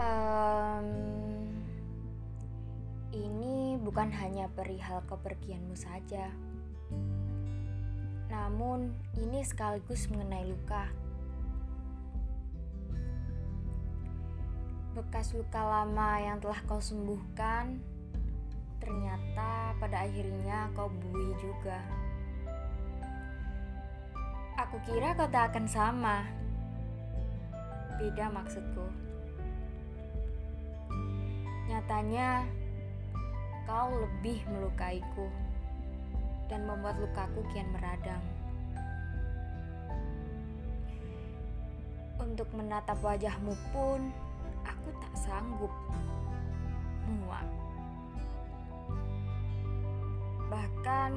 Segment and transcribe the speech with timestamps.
[0.00, 0.86] Um,
[3.10, 6.30] ini bukan hanya perihal kepergianmu saja,
[8.30, 10.86] namun ini sekaligus mengenai luka.
[14.94, 17.82] Bekas luka lama yang telah kau sembuhkan,
[18.78, 21.82] ternyata pada akhirnya kau bui juga.
[24.62, 26.22] Aku kira kau tak akan sama.
[28.00, 28.88] Beda maksudku.
[31.68, 32.48] Nyatanya,
[33.68, 35.28] kau lebih melukaiku
[36.48, 38.24] dan membuat lukaku kian meradang.
[42.16, 44.08] Untuk menatap wajahmu pun,
[44.64, 45.72] aku tak sanggup.
[47.04, 47.44] Muak.
[50.48, 51.12] Bahkan,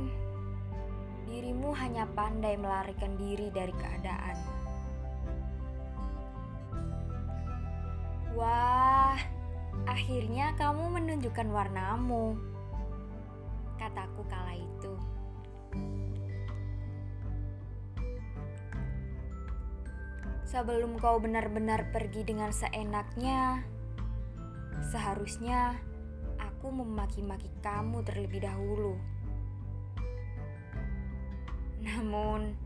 [1.31, 4.62] dirimu hanya pandai melarikan diri dari keadaan.
[10.03, 12.35] Akhirnya kamu menunjukkan warnamu,
[13.79, 14.93] kataku kala itu.
[20.43, 23.63] Sebelum kau benar-benar pergi dengan seenaknya,
[24.91, 25.79] seharusnya
[26.35, 28.99] aku memaki-maki kamu terlebih dahulu.
[31.79, 32.59] Namun,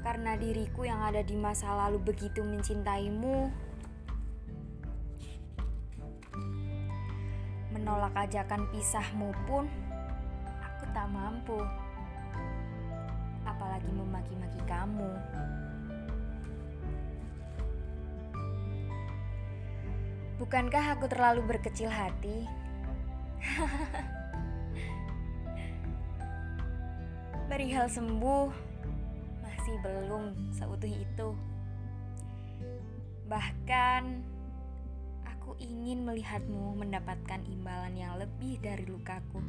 [0.00, 3.52] karena diriku yang ada di masa lalu begitu mencintaimu,
[8.04, 9.64] menolak ajakan pisahmu pun
[10.60, 11.56] aku tak mampu.
[13.48, 15.08] Apalagi memaki-maki kamu.
[20.36, 22.44] Bukankah aku terlalu berkecil hati?
[27.48, 28.52] Perihal sembuh
[29.40, 31.32] masih belum seutuh itu.
[33.32, 34.33] Bahkan
[35.44, 39.44] Aku ingin melihatmu mendapatkan imbalan yang lebih dari lukaku.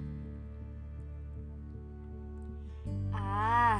[3.16, 3.80] Ah,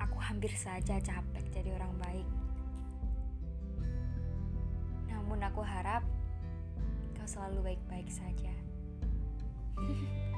[0.00, 2.28] aku hampir saja capek jadi orang baik.
[5.12, 6.00] Namun aku harap
[7.20, 8.56] kau selalu baik-baik saja.